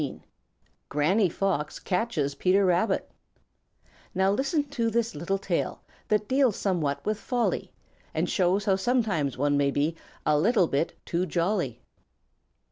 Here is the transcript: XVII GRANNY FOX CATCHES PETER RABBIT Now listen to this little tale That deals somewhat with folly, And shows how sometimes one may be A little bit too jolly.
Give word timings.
XVII 0.01 0.23
GRANNY 0.89 1.29
FOX 1.29 1.77
CATCHES 1.77 2.33
PETER 2.33 2.65
RABBIT 2.65 3.11
Now 4.15 4.31
listen 4.31 4.63
to 4.69 4.89
this 4.89 5.13
little 5.13 5.37
tale 5.37 5.83
That 6.07 6.27
deals 6.27 6.55
somewhat 6.55 7.05
with 7.05 7.19
folly, 7.19 7.71
And 8.11 8.27
shows 8.27 8.65
how 8.65 8.77
sometimes 8.77 9.37
one 9.37 9.57
may 9.57 9.69
be 9.69 9.95
A 10.25 10.39
little 10.39 10.65
bit 10.65 10.95
too 11.05 11.27
jolly. 11.27 11.83